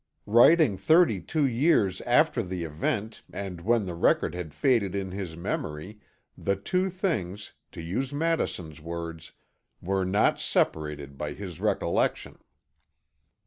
[0.25, 5.99] Writing 32 years after the event and when the record had faded in his memory,
[6.35, 9.33] the two things, to use Madison's words,
[9.79, 12.39] "were not separated by his recollection."